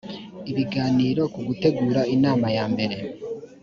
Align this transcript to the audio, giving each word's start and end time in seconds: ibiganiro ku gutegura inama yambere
ibiganiro 0.51 1.21
ku 1.33 1.39
gutegura 1.47 2.01
inama 2.15 2.47
yambere 2.57 2.95